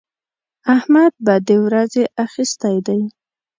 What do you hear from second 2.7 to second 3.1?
دی.